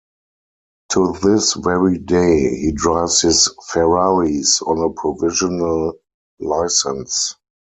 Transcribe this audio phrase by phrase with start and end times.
[0.93, 5.93] To this very day, he drives his Ferraris on a provisional
[6.39, 7.35] license.